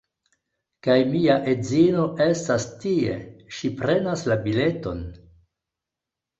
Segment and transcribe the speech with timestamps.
[0.87, 3.21] Kaj mia edzino estas tie,
[3.59, 5.07] ŝi prenas la bileton